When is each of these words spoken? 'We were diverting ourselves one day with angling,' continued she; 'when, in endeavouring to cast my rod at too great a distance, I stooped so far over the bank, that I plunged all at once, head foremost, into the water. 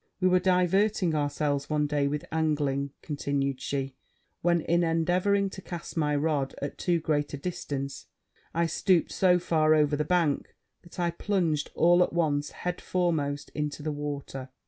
'We 0.19 0.29
were 0.29 0.39
diverting 0.39 1.13
ourselves 1.13 1.69
one 1.69 1.85
day 1.85 2.07
with 2.07 2.25
angling,' 2.31 2.89
continued 3.03 3.61
she; 3.61 3.93
'when, 4.41 4.61
in 4.61 4.83
endeavouring 4.83 5.47
to 5.51 5.61
cast 5.61 5.95
my 5.95 6.15
rod 6.15 6.55
at 6.59 6.79
too 6.79 6.99
great 6.99 7.35
a 7.35 7.37
distance, 7.37 8.07
I 8.51 8.65
stooped 8.65 9.11
so 9.11 9.37
far 9.37 9.75
over 9.75 9.95
the 9.95 10.03
bank, 10.03 10.55
that 10.81 10.99
I 10.99 11.11
plunged 11.11 11.69
all 11.75 12.01
at 12.01 12.13
once, 12.13 12.49
head 12.49 12.81
foremost, 12.81 13.51
into 13.53 13.83
the 13.83 13.91
water. 13.91 14.49